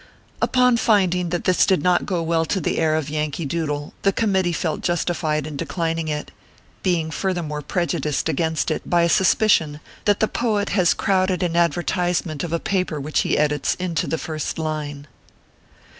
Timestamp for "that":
1.29-1.43, 10.05-10.19